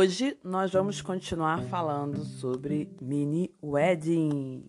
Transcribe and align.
Hoje 0.00 0.38
nós 0.42 0.72
vamos 0.72 1.02
continuar 1.02 1.62
falando 1.64 2.24
sobre 2.24 2.90
mini 3.02 3.54
wedding. 3.62 4.64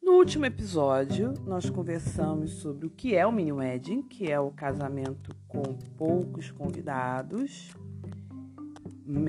No 0.00 0.12
último 0.12 0.46
episódio, 0.46 1.34
nós 1.44 1.68
conversamos 1.68 2.52
sobre 2.60 2.86
o 2.86 2.90
que 2.90 3.16
é 3.16 3.26
o 3.26 3.32
mini 3.32 3.52
wedding, 3.52 4.02
que 4.02 4.30
é 4.30 4.38
o 4.38 4.52
casamento 4.52 5.34
com 5.48 5.62
poucos 5.98 6.52
convidados, 6.52 7.74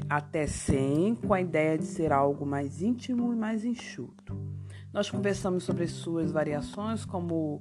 até 0.08 0.46
100, 0.46 1.16
com 1.16 1.34
a 1.34 1.42
ideia 1.42 1.80
de 1.80 1.86
ser 1.86 2.12
algo 2.12 2.46
mais 2.46 2.80
íntimo 2.80 3.34
e 3.34 3.36
mais 3.36 3.66
enxuto. 3.66 4.38
Nós 4.94 5.10
conversamos 5.10 5.64
sobre 5.64 5.86
as 5.86 5.92
suas 5.94 6.32
variações, 6.32 7.04
como 7.04 7.60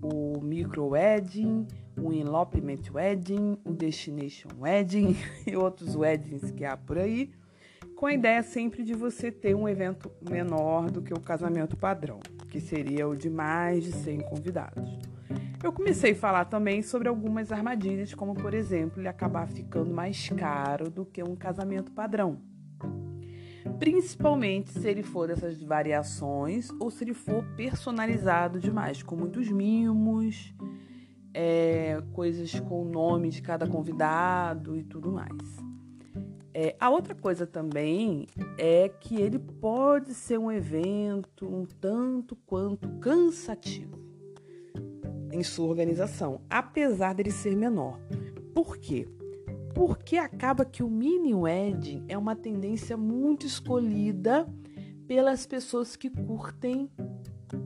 o 0.00 0.40
micro 0.40 0.90
wedding, 0.90 1.66
o 2.02 2.12
Enlopement 2.12 2.82
Wedding, 2.92 3.58
o 3.64 3.72
Destination 3.72 4.48
Wedding 4.58 5.16
e 5.46 5.56
outros 5.56 5.94
weddings 5.94 6.50
que 6.50 6.64
há 6.64 6.76
por 6.76 6.98
aí, 6.98 7.30
com 7.96 8.06
a 8.06 8.12
ideia 8.12 8.42
sempre 8.42 8.84
de 8.84 8.94
você 8.94 9.30
ter 9.30 9.54
um 9.54 9.68
evento 9.68 10.10
menor 10.20 10.90
do 10.90 11.02
que 11.02 11.12
o 11.12 11.20
casamento 11.20 11.76
padrão, 11.76 12.20
que 12.48 12.60
seria 12.60 13.08
o 13.08 13.16
de 13.16 13.28
mais 13.28 13.84
de 13.84 13.92
100 13.92 14.20
convidados. 14.20 14.98
Eu 15.62 15.72
comecei 15.72 16.12
a 16.12 16.16
falar 16.16 16.44
também 16.44 16.82
sobre 16.82 17.08
algumas 17.08 17.50
armadilhas, 17.50 18.14
como 18.14 18.34
por 18.34 18.54
exemplo, 18.54 19.00
ele 19.00 19.08
acabar 19.08 19.48
ficando 19.48 19.92
mais 19.92 20.28
caro 20.28 20.88
do 20.88 21.04
que 21.04 21.22
um 21.22 21.34
casamento 21.34 21.90
padrão. 21.90 22.38
Principalmente 23.80 24.70
se 24.70 24.88
ele 24.88 25.02
for 25.02 25.26
dessas 25.26 25.60
variações 25.60 26.70
ou 26.78 26.90
se 26.90 27.02
ele 27.02 27.14
for 27.14 27.44
personalizado 27.56 28.60
demais, 28.60 29.02
com 29.02 29.16
muitos 29.16 29.50
mimos, 29.50 30.54
é, 31.34 32.02
coisas 32.12 32.58
com 32.60 32.82
o 32.82 32.84
nome 32.84 33.30
de 33.30 33.42
cada 33.42 33.66
convidado 33.66 34.76
e 34.76 34.82
tudo 34.82 35.12
mais. 35.12 35.68
É, 36.52 36.74
a 36.80 36.90
outra 36.90 37.14
coisa 37.14 37.46
também 37.46 38.26
é 38.58 38.88
que 38.88 39.20
ele 39.20 39.38
pode 39.38 40.14
ser 40.14 40.38
um 40.38 40.50
evento 40.50 41.46
um 41.46 41.64
tanto 41.64 42.34
quanto 42.34 42.88
cansativo 42.98 43.96
em 45.30 45.42
sua 45.42 45.68
organização, 45.68 46.40
apesar 46.50 47.14
dele 47.14 47.30
ser 47.30 47.54
menor. 47.54 48.00
Por 48.54 48.76
quê? 48.76 49.06
Porque 49.74 50.16
acaba 50.16 50.64
que 50.64 50.82
o 50.82 50.90
mini 50.90 51.34
wedding 51.34 52.04
é 52.08 52.18
uma 52.18 52.34
tendência 52.34 52.96
muito 52.96 53.46
escolhida 53.46 54.44
pelas 55.06 55.46
pessoas 55.46 55.94
que 55.94 56.10
curtem 56.10 56.90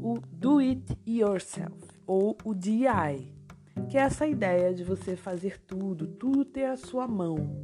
o 0.03 0.19
do 0.31 0.59
it 0.59 0.99
yourself 1.07 1.73
ou 2.07 2.37
o 2.45 2.53
DIY, 2.53 3.33
que 3.89 3.97
é 3.97 4.01
essa 4.01 4.27
ideia 4.27 4.73
de 4.73 4.85
você 4.85 5.17
fazer 5.17 5.61
tudo, 5.61 6.07
tudo 6.07 6.45
ter 6.45 6.65
a 6.65 6.77
sua 6.77 7.07
mão. 7.07 7.63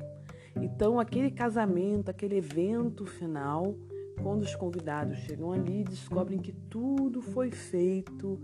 Então, 0.61 0.99
aquele 0.99 1.31
casamento, 1.31 2.11
aquele 2.11 2.37
evento 2.37 3.07
final, 3.07 3.75
quando 4.23 4.43
os 4.43 4.55
convidados 4.57 5.19
chegam 5.19 5.53
ali, 5.53 5.85
descobrem 5.85 6.39
que 6.39 6.53
tudo 6.53 7.23
foi 7.23 7.51
feito 7.51 8.39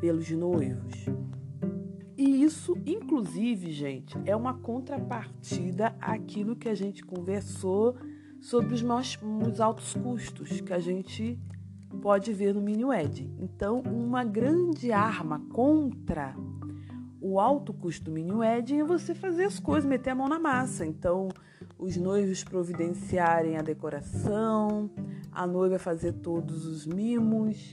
pelos 0.00 0.30
noivos. 0.30 1.06
E 2.16 2.42
isso, 2.44 2.76
inclusive, 2.86 3.72
gente, 3.72 4.16
é 4.24 4.36
uma 4.36 4.54
contrapartida 4.54 5.96
àquilo 6.00 6.54
que 6.54 6.68
a 6.68 6.74
gente 6.74 7.04
conversou 7.04 7.96
sobre 8.40 8.74
os, 8.74 8.82
os 8.82 9.60
altos 9.60 9.94
custos 9.94 10.60
que 10.60 10.72
a 10.72 10.78
gente 10.78 11.38
pode 12.00 12.32
ver 12.32 12.54
no 12.54 12.60
mini 12.60 12.84
wedding. 12.84 13.34
Então, 13.38 13.80
uma 13.80 14.22
grande 14.22 14.92
arma 14.92 15.40
contra 15.52 16.36
o 17.26 17.40
alto 17.40 17.72
custo 17.72 18.10
do 18.10 18.38
wedding 18.40 18.80
é 18.80 18.84
você 18.84 19.14
fazer 19.14 19.44
as 19.44 19.58
coisas, 19.58 19.88
meter 19.88 20.10
a 20.10 20.14
mão 20.14 20.28
na 20.28 20.38
massa. 20.38 20.84
Então, 20.84 21.30
os 21.78 21.96
noivos 21.96 22.44
providenciarem 22.44 23.56
a 23.56 23.62
decoração, 23.62 24.90
a 25.32 25.46
noiva 25.46 25.78
fazer 25.78 26.12
todos 26.12 26.66
os 26.66 26.84
mimos, 26.84 27.72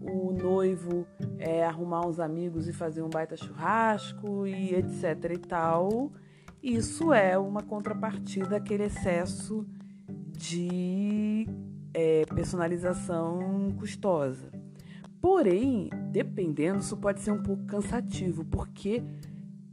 o 0.00 0.30
noivo 0.30 1.04
é, 1.36 1.64
arrumar 1.66 2.06
uns 2.06 2.20
amigos 2.20 2.68
e 2.68 2.72
fazer 2.72 3.02
um 3.02 3.10
baita 3.10 3.36
churrasco 3.36 4.46
e 4.46 4.72
etc 4.72 5.32
e 5.34 5.38
tal. 5.38 6.12
Isso 6.62 7.12
é 7.12 7.36
uma 7.36 7.60
contrapartida 7.60 8.58
àquele 8.58 8.84
excesso 8.84 9.66
de 10.06 11.48
é, 11.92 12.24
personalização 12.26 13.74
custosa. 13.76 14.61
Porém, 15.22 15.88
dependendo, 16.10 16.80
isso 16.80 16.96
pode 16.96 17.20
ser 17.20 17.30
um 17.30 17.40
pouco 17.40 17.64
cansativo, 17.64 18.44
porque 18.44 19.04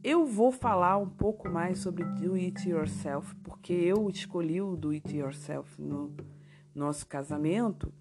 eu 0.04 0.24
vou 0.24 0.52
falar 0.52 1.00
um 1.00 1.10
pouco 1.10 1.50
mais 1.50 1.80
sobre 1.80 2.04
do 2.04 2.36
it 2.36 2.70
yourself, 2.70 3.36
porque 3.38 3.74
eu 3.74 4.08
escolhi 4.12 4.62
o 4.62 4.76
do 4.76 4.92
it 4.92 5.18
yourself 5.18 5.82
no 5.82 6.16
nosso 6.74 7.08
casamento. 7.08 7.92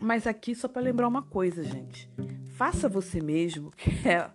Mas 0.00 0.24
aqui 0.24 0.54
só 0.54 0.68
para 0.68 0.80
lembrar 0.80 1.08
uma 1.08 1.20
coisa, 1.20 1.64
gente. 1.64 2.08
Faça 2.52 2.88
você 2.88 3.20
mesmo, 3.20 3.72
que 3.76 3.90
é 4.08 4.30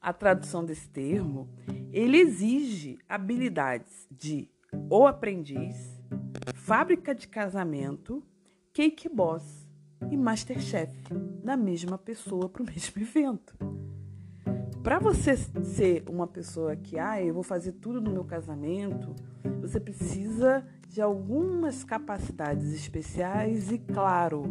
a 0.00 0.12
tradução 0.12 0.64
desse 0.64 0.88
termo, 0.88 1.48
ele 1.92 2.16
exige 2.16 2.96
habilidades 3.08 4.06
de 4.08 4.48
ou 4.88 5.08
aprendiz, 5.08 6.00
fábrica 6.54 7.12
de 7.12 7.26
casamento, 7.26 8.22
cake 8.72 9.08
boss 9.08 9.62
e 10.10 10.16
Masterchef 10.16 10.92
da 11.42 11.56
mesma 11.56 11.98
pessoa 11.98 12.48
para 12.48 12.62
o 12.62 12.66
mesmo 12.70 13.02
evento. 13.02 13.56
Para 14.82 14.98
você 14.98 15.36
ser 15.36 16.04
uma 16.08 16.26
pessoa 16.26 16.74
que, 16.74 16.98
ah, 16.98 17.22
eu 17.22 17.32
vou 17.32 17.42
fazer 17.42 17.72
tudo 17.72 18.00
no 18.00 18.10
meu 18.10 18.24
casamento, 18.24 19.14
você 19.60 19.78
precisa 19.78 20.66
de 20.88 21.00
algumas 21.00 21.84
capacidades 21.84 22.72
especiais 22.72 23.70
e, 23.70 23.78
claro, 23.78 24.42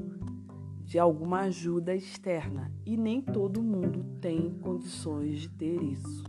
de 0.85 0.97
alguma 0.97 1.41
ajuda 1.41 1.93
externa. 1.93 2.71
E 2.85 2.95
nem 2.95 3.21
todo 3.21 3.61
mundo 3.61 4.03
tem 4.21 4.51
condições 4.61 5.41
de 5.41 5.49
ter 5.49 5.81
isso. 5.81 6.23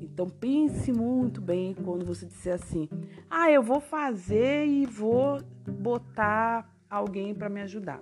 Então 0.00 0.26
pense 0.28 0.92
muito 0.92 1.40
bem 1.40 1.74
quando 1.74 2.04
você 2.04 2.26
disser 2.26 2.54
assim: 2.54 2.88
"Ah, 3.30 3.50
eu 3.50 3.62
vou 3.62 3.80
fazer 3.80 4.66
e 4.66 4.86
vou 4.86 5.40
botar 5.68 6.74
alguém 6.88 7.34
para 7.34 7.48
me 7.48 7.60
ajudar". 7.60 8.00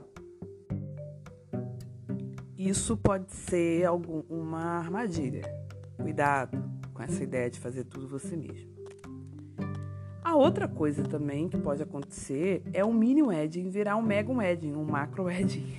Isso 2.64 2.97
pode 2.97 3.30
ser 3.30 3.84
algum, 3.84 4.20
uma 4.20 4.78
armadilha. 4.78 5.42
Cuidado 6.00 6.64
com 6.94 7.02
essa 7.02 7.22
ideia 7.22 7.50
de 7.50 7.60
fazer 7.60 7.84
tudo 7.84 8.08
você 8.08 8.34
mesmo. 8.34 8.72
A 10.25 10.34
outra 10.34 10.66
coisa 10.66 11.03
também 11.03 11.47
que 11.47 11.58
pode 11.58 11.82
acontecer 11.82 12.62
é 12.72 12.82
o 12.82 12.91
mini 12.91 13.22
wedding 13.22 13.69
virar 13.69 13.97
um 13.97 14.03
mega 14.03 14.32
wedding, 14.32 14.72
um 14.72 14.83
macro 14.83 15.24
wedding. 15.24 15.77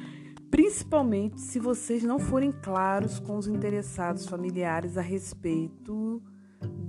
Principalmente 0.50 1.38
se 1.38 1.58
vocês 1.58 2.02
não 2.02 2.18
forem 2.18 2.50
claros 2.50 3.18
com 3.18 3.36
os 3.36 3.46
interessados 3.46 4.26
familiares 4.26 4.96
a 4.96 5.02
respeito 5.02 6.22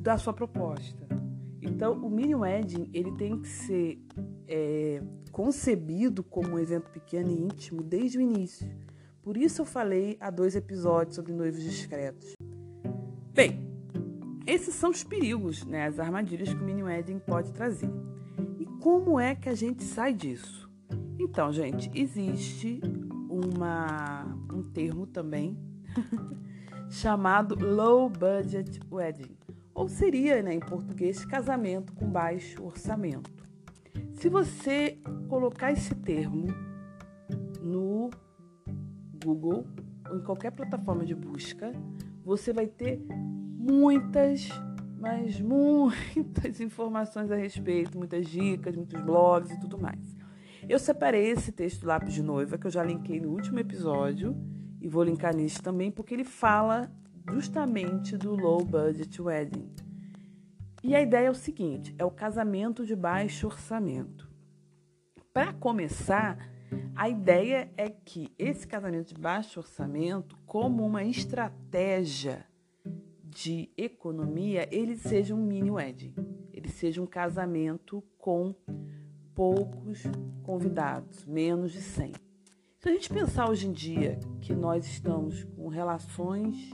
da 0.01 0.17
sua 0.17 0.31
proposta. 0.31 1.05
Então, 1.61 2.01
o 2.01 2.09
mini 2.09 2.33
wedding 2.33 2.89
ele 2.93 3.11
tem 3.17 3.41
que 3.41 3.49
ser 3.49 4.01
é, 4.47 5.03
concebido 5.33 6.23
como 6.23 6.51
um 6.51 6.59
evento 6.59 6.89
pequeno 6.91 7.29
e 7.29 7.41
íntimo 7.41 7.83
desde 7.83 8.17
o 8.17 8.21
início 8.21 8.82
por 9.23 9.37
isso 9.37 9.61
eu 9.61 9.65
falei 9.65 10.17
há 10.19 10.29
dois 10.29 10.53
episódios 10.53 11.15
sobre 11.15 11.31
noivos 11.31 11.63
discretos. 11.63 12.33
Bem, 13.33 13.65
esses 14.45 14.75
são 14.75 14.89
os 14.89 15.01
perigos, 15.01 15.65
né, 15.65 15.87
as 15.87 15.97
armadilhas 15.97 16.53
que 16.53 16.61
o 16.61 16.63
mini 16.63 16.83
wedding 16.83 17.19
pode 17.19 17.53
trazer. 17.53 17.89
E 18.59 18.65
como 18.81 19.17
é 19.17 19.33
que 19.33 19.47
a 19.47 19.55
gente 19.55 19.81
sai 19.83 20.13
disso? 20.13 20.69
Então, 21.17 21.53
gente, 21.53 21.89
existe 21.95 22.81
uma, 23.29 24.25
um 24.53 24.61
termo 24.61 25.07
também 25.07 25.57
chamado 26.91 27.55
low 27.55 28.09
budget 28.09 28.81
wedding, 28.91 29.37
ou 29.73 29.87
seria, 29.87 30.43
né, 30.43 30.53
em 30.53 30.59
português, 30.59 31.23
casamento 31.23 31.93
com 31.93 32.09
baixo 32.09 32.61
orçamento. 32.61 33.31
Se 34.15 34.27
você 34.27 34.99
colocar 35.29 35.71
esse 35.71 35.95
termo 35.95 36.47
no 37.61 38.09
Google, 39.23 39.65
ou 40.09 40.17
em 40.17 40.23
qualquer 40.23 40.51
plataforma 40.51 41.05
de 41.05 41.15
busca, 41.15 41.71
você 42.23 42.51
vai 42.51 42.67
ter 42.67 43.01
muitas, 43.57 44.49
mas 44.99 45.39
muitas 45.39 46.59
informações 46.61 47.31
a 47.31 47.35
respeito, 47.35 47.97
muitas 47.97 48.27
dicas, 48.27 48.75
muitos 48.75 49.01
blogs 49.01 49.51
e 49.51 49.59
tudo 49.59 49.77
mais. 49.77 50.15
Eu 50.67 50.79
separei 50.79 51.29
esse 51.29 51.51
texto 51.51 51.85
lápis 51.85 52.13
de 52.13 52.23
noiva 52.23 52.57
que 52.57 52.67
eu 52.67 52.71
já 52.71 52.83
linkei 52.83 53.19
no 53.19 53.29
último 53.29 53.59
episódio 53.59 54.35
e 54.81 54.87
vou 54.87 55.03
linkar 55.03 55.35
nesse 55.35 55.61
também 55.61 55.91
porque 55.91 56.13
ele 56.13 56.23
fala 56.23 56.89
justamente 57.31 58.17
do 58.17 58.35
low 58.35 58.63
budget 58.63 59.21
wedding. 59.21 59.69
E 60.83 60.95
a 60.95 61.01
ideia 61.01 61.27
é 61.27 61.31
o 61.31 61.35
seguinte: 61.35 61.95
é 61.97 62.03
o 62.03 62.11
casamento 62.11 62.85
de 62.85 62.95
baixo 62.95 63.47
orçamento. 63.47 64.29
Para 65.33 65.53
começar, 65.53 66.37
a 66.95 67.09
ideia 67.09 67.71
é 67.75 67.89
que 67.89 68.31
esse 68.37 68.67
casamento 68.67 69.13
de 69.13 69.19
baixo 69.19 69.59
orçamento, 69.59 70.37
como 70.45 70.85
uma 70.85 71.03
estratégia 71.03 72.45
de 73.23 73.69
economia, 73.75 74.67
ele 74.71 74.95
seja 74.95 75.33
um 75.33 75.43
mini 75.43 75.71
wedding. 75.71 76.13
Ele 76.51 76.69
seja 76.69 77.01
um 77.01 77.07
casamento 77.07 78.03
com 78.17 78.55
poucos 79.33 80.03
convidados, 80.43 81.25
menos 81.25 81.71
de 81.71 81.81
100. 81.81 82.13
Se 82.79 82.89
a 82.89 82.91
gente 82.91 83.09
pensar 83.09 83.49
hoje 83.49 83.67
em 83.67 83.71
dia 83.71 84.19
que 84.41 84.53
nós 84.53 84.85
estamos 84.85 85.43
com 85.43 85.67
relações 85.67 86.69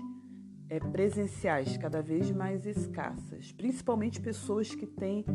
é, 0.69 0.79
presenciais 0.79 1.77
cada 1.77 2.01
vez 2.01 2.31
mais 2.31 2.65
escassas, 2.65 3.51
principalmente 3.51 4.19
pessoas 4.19 4.73
que 4.73 4.85
têm 4.85 5.25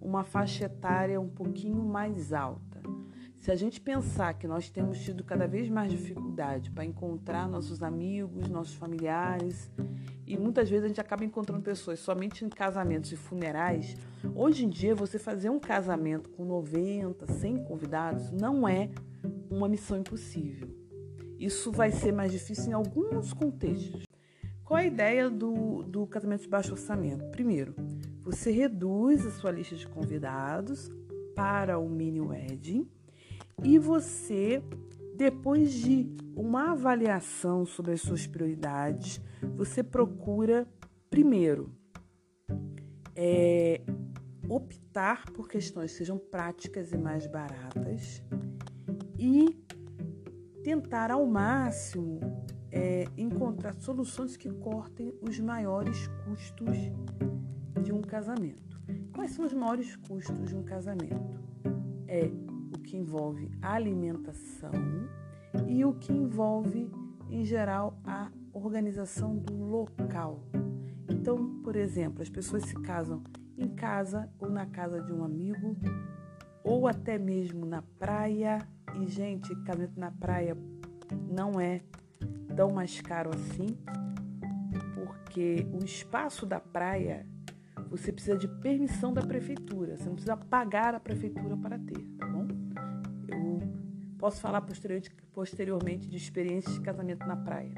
uma 0.00 0.22
faixa 0.22 0.66
etária 0.66 1.20
um 1.20 1.28
pouquinho 1.28 1.84
mais 1.84 2.32
alta. 2.32 2.73
Se 3.44 3.52
a 3.52 3.56
gente 3.56 3.78
pensar 3.78 4.32
que 4.32 4.48
nós 4.48 4.70
temos 4.70 4.98
tido 5.00 5.22
cada 5.22 5.46
vez 5.46 5.68
mais 5.68 5.92
dificuldade 5.92 6.70
para 6.70 6.82
encontrar 6.82 7.46
nossos 7.46 7.82
amigos, 7.82 8.48
nossos 8.48 8.72
familiares, 8.72 9.70
e 10.26 10.34
muitas 10.34 10.70
vezes 10.70 10.86
a 10.86 10.88
gente 10.88 11.00
acaba 11.02 11.26
encontrando 11.26 11.62
pessoas 11.62 12.00
somente 12.00 12.42
em 12.42 12.48
casamentos 12.48 13.12
e 13.12 13.16
funerais, 13.16 13.98
hoje 14.34 14.64
em 14.64 14.70
dia 14.70 14.94
você 14.94 15.18
fazer 15.18 15.50
um 15.50 15.60
casamento 15.60 16.30
com 16.30 16.42
90, 16.42 17.26
100 17.26 17.64
convidados 17.64 18.32
não 18.32 18.66
é 18.66 18.88
uma 19.50 19.68
missão 19.68 19.98
impossível. 19.98 20.74
Isso 21.38 21.70
vai 21.70 21.90
ser 21.90 22.12
mais 22.12 22.32
difícil 22.32 22.70
em 22.70 22.72
alguns 22.72 23.34
contextos. 23.34 24.06
Qual 24.64 24.78
a 24.80 24.86
ideia 24.86 25.28
do, 25.28 25.82
do 25.82 26.06
casamento 26.06 26.44
de 26.44 26.48
baixo 26.48 26.72
orçamento? 26.72 27.26
Primeiro, 27.26 27.74
você 28.22 28.50
reduz 28.50 29.26
a 29.26 29.30
sua 29.32 29.50
lista 29.50 29.76
de 29.76 29.86
convidados 29.86 30.90
para 31.34 31.78
o 31.78 31.90
mini 31.90 32.22
wedding 32.22 32.88
e 33.62 33.78
você, 33.78 34.62
depois 35.16 35.72
de 35.72 36.08
uma 36.34 36.72
avaliação 36.72 37.64
sobre 37.64 37.92
as 37.92 38.00
suas 38.00 38.26
prioridades, 38.26 39.20
você 39.56 39.82
procura, 39.82 40.66
primeiro, 41.08 41.72
é, 43.14 43.80
optar 44.48 45.30
por 45.32 45.48
questões 45.48 45.92
que 45.92 45.98
sejam 45.98 46.18
práticas 46.18 46.92
e 46.92 46.98
mais 46.98 47.26
baratas 47.26 48.22
e 49.18 49.56
tentar 50.62 51.10
ao 51.10 51.26
máximo 51.26 52.20
é, 52.70 53.04
encontrar 53.16 53.74
soluções 53.74 54.36
que 54.36 54.50
cortem 54.50 55.14
os 55.22 55.38
maiores 55.38 56.08
custos 56.24 56.76
de 57.82 57.92
um 57.92 58.02
casamento. 58.02 58.80
Quais 59.14 59.30
são 59.30 59.44
os 59.44 59.52
maiores 59.52 59.94
custos 59.96 60.48
de 60.48 60.56
um 60.56 60.64
casamento? 60.64 61.40
É 62.08 62.30
que 62.84 62.96
envolve 62.96 63.50
alimentação 63.60 64.70
e 65.66 65.84
o 65.84 65.94
que 65.94 66.12
envolve, 66.12 66.90
em 67.30 67.44
geral, 67.44 67.98
a 68.04 68.30
organização 68.52 69.36
do 69.36 69.54
local. 69.54 70.44
Então, 71.08 71.60
por 71.62 71.74
exemplo, 71.74 72.22
as 72.22 72.28
pessoas 72.28 72.62
se 72.64 72.74
casam 72.74 73.22
em 73.56 73.68
casa 73.68 74.30
ou 74.38 74.50
na 74.50 74.66
casa 74.66 75.00
de 75.00 75.12
um 75.12 75.24
amigo 75.24 75.76
ou 76.62 76.86
até 76.86 77.18
mesmo 77.18 77.66
na 77.66 77.82
praia. 77.82 78.58
E, 79.00 79.06
gente, 79.06 79.54
casamento 79.64 79.98
na 79.98 80.10
praia 80.10 80.56
não 81.28 81.60
é 81.60 81.82
tão 82.54 82.72
mais 82.72 83.00
caro 83.00 83.30
assim, 83.34 83.76
porque 84.94 85.66
o 85.72 85.84
espaço 85.84 86.46
da 86.46 86.60
praia 86.60 87.26
você 87.90 88.12
precisa 88.12 88.36
de 88.36 88.48
permissão 88.48 89.12
da 89.12 89.22
prefeitura, 89.22 89.96
você 89.96 90.04
não 90.04 90.14
precisa 90.14 90.36
pagar 90.36 90.94
a 90.94 91.00
prefeitura 91.00 91.56
para 91.56 91.78
ter, 91.78 92.00
tá 92.18 92.26
bom? 92.26 92.43
Posso 94.24 94.40
falar 94.40 94.66
posteriormente 95.34 96.08
de 96.08 96.16
experiências 96.16 96.76
de 96.76 96.80
casamento 96.80 97.26
na 97.26 97.36
praia, 97.36 97.74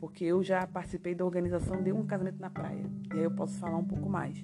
porque 0.00 0.24
eu 0.24 0.42
já 0.42 0.66
participei 0.66 1.14
da 1.14 1.24
organização 1.24 1.80
de 1.80 1.92
um 1.92 2.04
casamento 2.04 2.40
na 2.40 2.50
praia, 2.50 2.82
e 3.14 3.18
aí 3.18 3.22
eu 3.22 3.30
posso 3.30 3.56
falar 3.56 3.76
um 3.76 3.84
pouco 3.84 4.08
mais. 4.08 4.42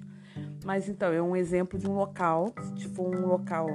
Mas 0.63 0.87
então, 0.87 1.11
é 1.11 1.21
um 1.21 1.35
exemplo 1.35 1.77
de 1.77 1.85
um 1.85 1.95
local, 1.95 2.55
for 2.95 3.13
um 3.13 3.27
local 3.27 3.67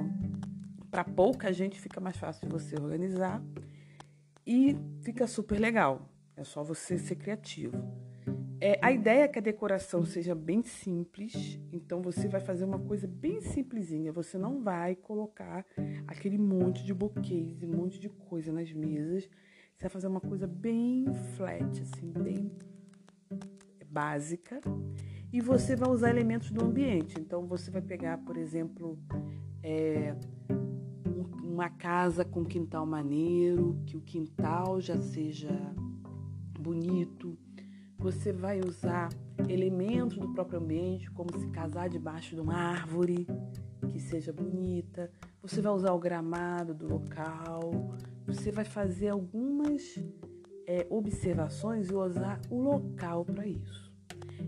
para 0.89 1.03
pouca 1.03 1.53
gente, 1.53 1.79
fica 1.79 2.01
mais 2.01 2.17
fácil 2.17 2.49
de 2.49 2.51
você 2.51 2.75
organizar 2.75 3.39
e 4.47 4.75
fica 5.03 5.27
super 5.27 5.59
legal. 5.59 6.09
É 6.35 6.43
só 6.43 6.63
você 6.63 6.97
ser 6.97 7.17
criativo. 7.17 7.77
É, 8.59 8.79
a 8.81 8.91
ideia 8.91 9.23
é 9.23 9.27
que 9.27 9.39
a 9.39 9.41
decoração 9.41 10.05
seja 10.05 10.33
bem 10.33 10.63
simples, 10.63 11.59
então 11.71 12.01
você 12.01 12.27
vai 12.27 12.39
fazer 12.39 12.63
uma 12.63 12.79
coisa 12.79 13.07
bem 13.07 13.41
simplesinha. 13.41 14.11
Você 14.11 14.37
não 14.37 14.61
vai 14.61 14.95
colocar 14.95 15.65
aquele 16.07 16.37
monte 16.37 16.83
de 16.83 16.93
buquês 16.93 17.61
e 17.61 17.65
um 17.65 17.75
monte 17.75 17.99
de 17.99 18.09
coisa 18.09 18.51
nas 18.51 18.71
mesas. 18.71 19.29
Você 19.75 19.81
vai 19.83 19.89
fazer 19.89 20.07
uma 20.07 20.21
coisa 20.21 20.47
bem 20.47 21.05
flat, 21.35 21.81
assim, 21.81 22.11
bem 22.11 22.51
básica. 23.85 24.61
E 25.31 25.41
você 25.41 25.75
vai 25.75 25.89
usar 25.89 26.09
elementos 26.09 26.51
do 26.51 26.63
ambiente. 26.63 27.19
Então 27.19 27.45
você 27.45 27.69
vai 27.69 27.81
pegar, 27.81 28.19
por 28.19 28.37
exemplo, 28.37 28.97
é, 29.61 30.15
uma 31.43 31.69
casa 31.69 32.23
com 32.23 32.45
quintal 32.45 32.85
maneiro, 32.85 33.77
que 33.85 33.97
o 33.97 34.01
quintal 34.01 34.79
já 34.79 34.99
seja 35.01 35.51
bonito 36.59 37.37
você 38.03 38.33
vai 38.33 38.59
usar 38.59 39.07
elementos 39.47 40.17
do 40.17 40.27
próprio 40.33 40.59
ambiente, 40.59 41.09
como 41.11 41.39
se 41.39 41.47
casar 41.47 41.87
debaixo 41.87 42.35
de 42.35 42.41
uma 42.41 42.53
árvore 42.53 43.25
que 43.89 43.97
seja 43.97 44.33
bonita. 44.33 45.09
Você 45.41 45.61
vai 45.61 45.71
usar 45.71 45.93
o 45.93 45.99
gramado 45.99 46.73
do 46.73 46.85
local. 46.85 47.95
Você 48.27 48.51
vai 48.51 48.65
fazer 48.65 49.07
algumas 49.07 50.03
é, 50.67 50.85
observações 50.89 51.89
e 51.89 51.95
usar 51.95 52.41
o 52.49 52.59
local 52.59 53.23
para 53.23 53.47
isso. 53.47 53.89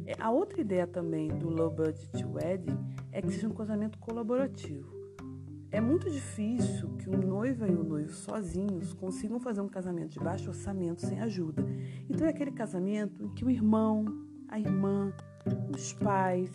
É, 0.05 0.15
a 0.19 0.29
outra 0.29 0.59
ideia 0.59 0.85
também 0.85 1.29
do 1.29 1.47
low 1.49 1.71
budget 1.71 2.25
wedding 2.25 2.77
é 3.13 3.21
que 3.21 3.31
seja 3.31 3.47
um 3.47 3.53
casamento 3.53 3.97
colaborativo. 3.99 4.94
É 5.75 5.81
muito 5.81 6.09
difícil 6.09 6.87
que 6.95 7.09
o 7.09 7.17
noivo 7.17 7.65
e 7.65 7.75
o 7.75 7.83
noivo 7.83 8.13
sozinhos 8.13 8.93
consigam 8.93 9.41
fazer 9.41 9.59
um 9.59 9.67
casamento 9.67 10.11
de 10.11 10.19
baixo 10.21 10.47
orçamento 10.47 11.05
sem 11.05 11.19
ajuda. 11.19 11.65
Então 12.09 12.25
é 12.25 12.29
aquele 12.29 12.53
casamento 12.53 13.21
em 13.21 13.27
que 13.33 13.43
o 13.43 13.49
irmão, 13.49 14.05
a 14.47 14.57
irmã, 14.57 15.11
os 15.69 15.91
pais, 15.91 16.49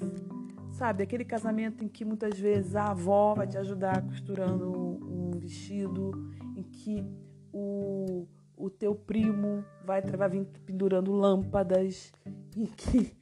sabe? 0.72 1.02
Aquele 1.02 1.26
casamento 1.26 1.84
em 1.84 1.88
que 1.88 2.02
muitas 2.02 2.38
vezes 2.38 2.74
a 2.74 2.92
avó 2.92 3.34
vai 3.34 3.46
te 3.46 3.58
ajudar 3.58 4.00
costurando 4.06 4.70
um 4.72 5.38
vestido, 5.38 6.12
em 6.56 6.62
que 6.62 7.04
o, 7.52 8.26
o 8.56 8.70
teu 8.70 8.94
primo 8.94 9.62
vai, 9.84 10.00
vai 10.00 10.30
vir 10.30 10.46
pendurando 10.64 11.12
lâmpadas, 11.12 12.10
em 12.56 12.64
que 12.64 13.14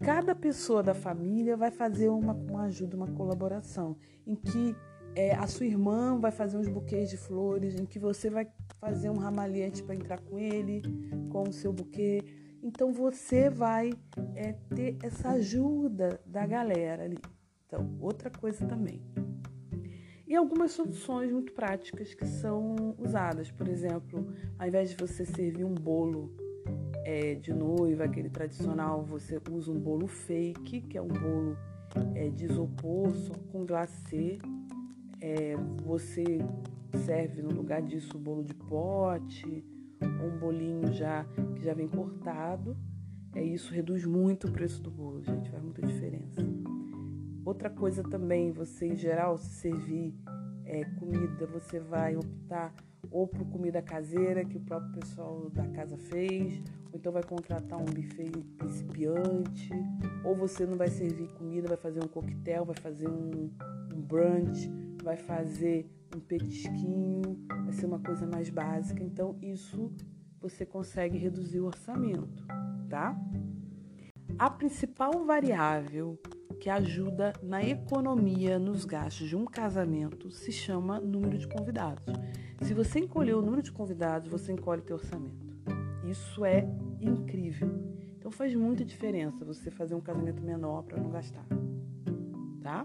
cada 0.00 0.34
pessoa 0.34 0.82
da 0.82 0.92
família 0.92 1.56
vai 1.56 1.70
fazer 1.70 2.10
uma, 2.10 2.34
uma 2.34 2.64
ajuda, 2.64 2.94
uma 2.94 3.10
colaboração, 3.12 3.96
em 4.26 4.34
que 4.34 4.76
é, 5.16 5.34
a 5.34 5.46
sua 5.46 5.64
irmã 5.64 6.18
vai 6.20 6.30
fazer 6.30 6.58
uns 6.58 6.68
buquês 6.68 7.08
de 7.08 7.16
flores, 7.16 7.74
em 7.74 7.86
que 7.86 7.98
você 7.98 8.28
vai 8.28 8.46
fazer 8.78 9.08
um 9.08 9.16
ramalhete 9.16 9.82
para 9.82 9.94
entrar 9.94 10.20
com 10.20 10.38
ele, 10.38 10.82
com 11.30 11.44
o 11.44 11.52
seu 11.52 11.72
buquê. 11.72 12.22
Então 12.62 12.92
você 12.92 13.48
vai 13.48 13.92
é, 14.34 14.52
ter 14.74 14.98
essa 15.02 15.30
ajuda 15.30 16.20
da 16.26 16.46
galera 16.46 17.04
ali. 17.04 17.18
Então, 17.66 17.96
outra 17.98 18.28
coisa 18.28 18.66
também. 18.66 19.00
E 20.28 20.34
algumas 20.34 20.72
soluções 20.72 21.32
muito 21.32 21.52
práticas 21.52 22.12
que 22.12 22.26
são 22.26 22.94
usadas. 22.98 23.50
Por 23.50 23.68
exemplo, 23.68 24.34
ao 24.58 24.68
invés 24.68 24.90
de 24.90 24.96
você 24.96 25.24
servir 25.24 25.64
um 25.64 25.74
bolo 25.74 26.30
é, 27.04 27.34
de 27.36 27.54
noiva, 27.54 28.04
aquele 28.04 28.28
tradicional, 28.28 29.02
você 29.02 29.40
usa 29.50 29.72
um 29.72 29.80
bolo 29.80 30.06
fake, 30.06 30.82
que 30.82 30.98
é 30.98 31.02
um 31.02 31.08
bolo 31.08 31.56
é, 32.14 32.28
de 32.28 32.44
isopor 32.44 33.14
só 33.14 33.32
com 33.50 33.64
glacê 33.64 34.38
é, 35.20 35.54
você 35.84 36.38
serve 37.04 37.42
no 37.42 37.50
lugar 37.50 37.82
disso 37.82 38.16
o 38.16 38.20
bolo 38.20 38.44
de 38.44 38.54
pote, 38.54 39.64
ou 40.22 40.28
um 40.28 40.38
bolinho 40.38 40.92
já 40.92 41.24
que 41.54 41.64
já 41.64 41.74
vem 41.74 41.88
cortado. 41.88 42.76
É, 43.34 43.42
isso 43.42 43.72
reduz 43.72 44.04
muito 44.04 44.48
o 44.48 44.52
preço 44.52 44.82
do 44.82 44.90
bolo, 44.90 45.22
gente, 45.22 45.50
faz 45.50 45.62
muita 45.62 45.86
diferença. 45.86 46.40
Outra 47.44 47.70
coisa 47.70 48.02
também, 48.02 48.50
você 48.50 48.86
em 48.86 48.96
geral, 48.96 49.38
se 49.38 49.50
servir 49.50 50.14
é, 50.64 50.84
comida, 50.84 51.46
você 51.46 51.78
vai 51.78 52.16
optar 52.16 52.74
ou 53.10 53.26
por 53.26 53.46
comida 53.46 53.80
caseira 53.80 54.44
que 54.44 54.56
o 54.56 54.60
próprio 54.60 54.92
pessoal 55.00 55.48
da 55.50 55.66
casa 55.68 55.96
fez, 55.96 56.60
ou 56.92 56.98
então 56.98 57.12
vai 57.12 57.22
contratar 57.22 57.78
um 57.78 57.84
buffet 57.84 58.30
principiante, 58.58 59.70
ou 60.24 60.34
você 60.34 60.66
não 60.66 60.76
vai 60.76 60.88
servir 60.88 61.28
comida, 61.34 61.68
vai 61.68 61.76
fazer 61.76 62.02
um 62.02 62.08
coquetel, 62.08 62.64
vai 62.64 62.74
fazer 62.76 63.08
um, 63.08 63.50
um 63.94 64.00
brunch, 64.00 64.68
vai 65.06 65.16
fazer 65.16 65.88
um 66.16 66.18
petisquinho, 66.18 67.46
vai 67.48 67.72
ser 67.72 67.86
uma 67.86 68.00
coisa 68.00 68.26
mais 68.26 68.50
básica. 68.50 69.04
Então, 69.04 69.38
isso 69.40 69.92
você 70.40 70.66
consegue 70.66 71.16
reduzir 71.16 71.60
o 71.60 71.66
orçamento, 71.66 72.44
tá? 72.88 73.16
A 74.36 74.50
principal 74.50 75.24
variável 75.24 76.18
que 76.58 76.68
ajuda 76.68 77.32
na 77.40 77.62
economia 77.62 78.58
nos 78.58 78.84
gastos 78.84 79.28
de 79.28 79.36
um 79.36 79.44
casamento 79.44 80.28
se 80.32 80.50
chama 80.50 80.98
número 80.98 81.38
de 81.38 81.46
convidados. 81.46 82.12
Se 82.62 82.74
você 82.74 82.98
encolher 82.98 83.36
o 83.36 83.42
número 83.42 83.62
de 83.62 83.70
convidados, 83.70 84.28
você 84.28 84.52
encolhe 84.52 84.82
teu 84.82 84.96
orçamento. 84.96 85.46
Isso 86.04 86.44
é 86.44 86.68
incrível. 87.00 87.70
Então 88.18 88.32
faz 88.32 88.52
muita 88.56 88.84
diferença 88.84 89.44
você 89.44 89.70
fazer 89.70 89.94
um 89.94 90.00
casamento 90.00 90.42
menor 90.42 90.82
para 90.82 91.00
não 91.00 91.10
gastar, 91.10 91.46
tá? 92.60 92.84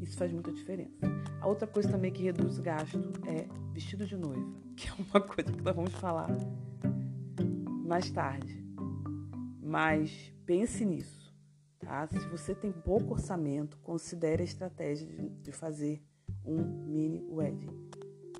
Isso 0.00 0.16
faz 0.16 0.32
muita 0.32 0.52
diferença. 0.52 1.06
A 1.40 1.46
outra 1.46 1.66
coisa 1.66 1.88
também 1.90 2.12
que 2.12 2.22
reduz 2.22 2.58
gasto 2.58 2.98
é 3.26 3.46
vestido 3.72 4.06
de 4.06 4.16
noiva, 4.16 4.52
que 4.76 4.88
é 4.88 4.92
uma 4.92 5.20
coisa 5.20 5.52
que 5.52 5.62
nós 5.62 5.74
vamos 5.74 5.92
falar 5.94 6.28
mais 7.86 8.10
tarde. 8.10 8.64
Mas 9.62 10.32
pense 10.46 10.84
nisso, 10.84 11.34
tá? 11.78 12.06
Se 12.06 12.18
você 12.28 12.54
tem 12.54 12.72
pouco 12.72 13.12
orçamento, 13.12 13.78
considere 13.78 14.42
a 14.42 14.44
estratégia 14.44 15.06
de 15.42 15.52
fazer 15.52 16.02
um 16.44 16.62
mini 16.86 17.24
wedding, 17.28 17.88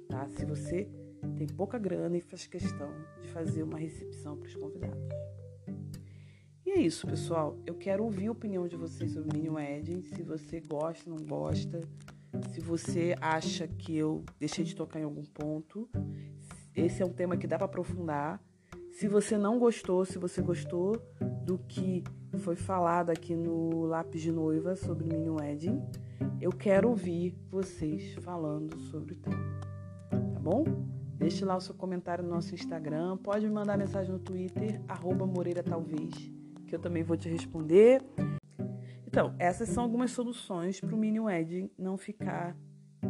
tá? 0.09 0.29
Se 0.31 0.45
você 0.45 0.88
tem 1.37 1.47
pouca 1.47 1.79
grana 1.79 2.17
e 2.17 2.21
faz 2.21 2.47
questão 2.47 2.90
de 3.21 3.29
fazer 3.29 3.62
uma 3.62 3.79
recepção 3.79 4.37
para 4.37 4.49
os 4.49 4.55
convidados. 4.55 5.09
Isso, 6.80 7.06
pessoal. 7.06 7.58
Eu 7.66 7.75
quero 7.75 8.02
ouvir 8.02 8.28
a 8.28 8.32
opinião 8.32 8.66
de 8.66 8.75
vocês 8.75 9.12
sobre 9.12 9.28
o 9.28 9.32
mini 9.34 9.50
wedding, 9.50 10.00
se 10.00 10.22
você 10.22 10.60
gosta, 10.60 11.10
não 11.10 11.18
gosta, 11.18 11.78
se 12.52 12.60
você 12.62 13.14
acha 13.20 13.68
que 13.68 13.94
eu 13.94 14.25
deixei 14.38 14.64
de 14.64 14.75
tocar 14.75 14.99
em 14.99 15.02
algum 15.02 15.22
ponto. 15.22 15.87
Esse 16.75 17.02
é 17.02 17.04
um 17.04 17.12
tema 17.12 17.37
que 17.37 17.46
dá 17.46 17.58
para 17.58 17.66
aprofundar. 17.66 18.42
Se 18.92 19.06
você 19.08 19.37
não 19.37 19.58
gostou, 19.58 20.06
se 20.06 20.16
você 20.16 20.40
gostou 20.40 20.96
do 21.44 21.58
que 21.58 22.02
foi 22.38 22.56
falado 22.56 23.10
aqui 23.10 23.37
no 23.37 23.84
lápis 23.84 24.22
de 24.22 24.32
noiva 24.32 24.75
sobre 24.75 25.04
o 25.04 25.06
mini 25.06 25.28
wedding, 25.28 25.78
eu 26.40 26.50
quero 26.50 26.88
ouvir 26.88 27.37
vocês 27.50 28.14
falando 28.22 28.78
sobre 28.78 29.12
o 29.12 29.16
tema. 29.16 29.60
Tá 30.08 30.40
bom? 30.40 30.64
Deixe 31.18 31.44
lá 31.44 31.58
o 31.58 31.60
seu 31.60 31.75
comentário 31.75 32.25
no 32.25 32.30
nosso 32.30 32.54
Instagram, 32.54 33.18
pode 33.18 33.46
me 33.46 33.52
mandar 33.52 33.76
mensagem 33.76 34.10
no 34.10 34.18
Twitter, 34.18 34.80
arroba 34.88 35.26
Moreira 35.26 35.62
Talvez, 35.62 36.39
que 36.71 36.77
eu 36.77 36.81
também 36.81 37.03
vou 37.03 37.17
te 37.17 37.29
responder. 37.29 38.00
Então, 39.05 39.35
essas 39.41 39.69
são 39.69 39.83
algumas 39.83 40.12
soluções 40.12 40.81
para 40.81 40.95
o 40.95 40.99
mini 40.99 41.19
wedding 41.19 41.69
não 41.77 41.99
ficar 41.99 42.57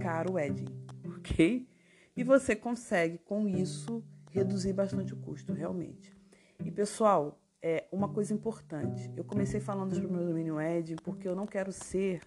caro 0.01 0.33
wedding, 0.33 0.65
ok? 1.19 1.69
E 2.17 2.25
você 2.25 2.57
consegue, 2.57 3.19
com 3.19 3.47
isso, 3.47 4.03
reduzir 4.31 4.73
bastante 4.73 5.13
o 5.13 5.17
custo, 5.19 5.53
realmente. 5.53 6.17
E, 6.65 6.71
pessoal, 6.71 7.39
é 7.63 7.87
uma 7.93 8.09
coisa 8.09 8.33
importante. 8.33 9.13
Eu 9.15 9.25
comecei 9.25 9.61
falando 9.61 9.95
sobre 9.95 10.09
o 10.09 10.11
meu 10.11 10.35
mini 10.35 10.51
wedding 10.51 10.97
porque 10.97 11.29
eu 11.29 11.37
não 11.37 11.47
quero 11.47 11.71
ser 11.71 12.23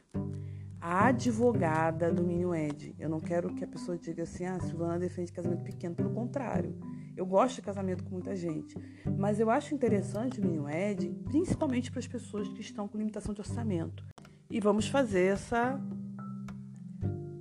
a 0.84 1.06
advogada 1.06 2.12
do 2.12 2.50
wedding. 2.50 2.94
Eu 3.00 3.08
não 3.08 3.22
quero 3.22 3.56
que 3.56 3.64
a 3.64 3.68
pessoa 3.68 3.98
diga 3.98 4.24
assim, 4.24 4.44
ah, 4.44 4.60
Silvana 4.60 5.00
defende 5.00 5.32
casamento 5.32 5.64
pequeno. 5.64 5.96
Pelo 5.96 6.10
contrário, 6.10 6.78
eu 7.16 7.26
gosto 7.26 7.56
de 7.56 7.62
casamento 7.62 8.04
com 8.04 8.10
muita 8.10 8.36
gente. 8.36 8.76
Mas 9.18 9.40
eu 9.40 9.50
acho 9.50 9.74
interessante 9.74 10.42
o 10.42 10.64
wedding, 10.64 11.14
principalmente 11.24 11.90
para 11.90 12.02
as 12.02 12.08
pessoas 12.08 12.50
que 12.50 12.60
estão 12.60 12.86
com 12.86 12.98
limitação 12.98 13.34
de 13.34 13.40
orçamento. 13.40 14.06
E 14.52 14.60
vamos 14.60 14.90
fazer 14.90 15.32
essa, 15.32 15.80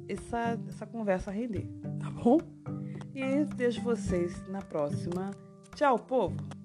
essa, 0.08 0.56
essa 0.68 0.86
conversa 0.86 1.32
render, 1.32 1.66
tá 1.98 2.10
bom? 2.12 2.38
E 3.12 3.42
vejo 3.56 3.82
vocês 3.82 4.40
na 4.46 4.62
próxima. 4.62 5.32
Tchau, 5.74 5.98
povo! 5.98 6.61